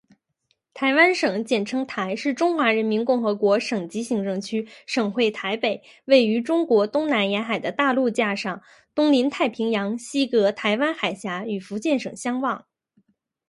[0.73, 8.63] 台灣省，簡稱「台」，是中華人民共和國省級行政區，省會台北，位於中國東南沿海的大陸架上，
[8.95, 12.65] 東臨太平洋，西隔台灣海峽與福建省相望